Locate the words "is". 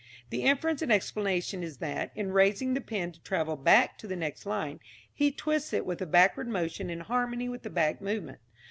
1.61-1.77